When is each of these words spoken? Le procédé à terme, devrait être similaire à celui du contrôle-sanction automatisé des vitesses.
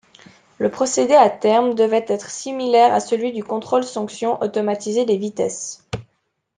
Le 0.57 0.71
procédé 0.71 1.13
à 1.13 1.29
terme, 1.29 1.75
devrait 1.75 2.05
être 2.07 2.31
similaire 2.31 2.91
à 2.91 2.99
celui 2.99 3.33
du 3.33 3.43
contrôle-sanction 3.43 4.41
automatisé 4.41 5.05
des 5.05 5.17
vitesses. 5.17 5.87